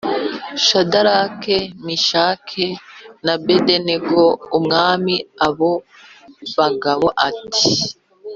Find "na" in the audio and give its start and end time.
3.25-3.33